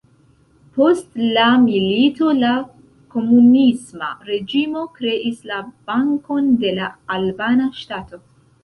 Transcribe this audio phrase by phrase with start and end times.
[0.77, 2.55] Post la milito la
[3.17, 8.27] komunisma reĝimo kreis la Bankon de la Albana Ŝtato.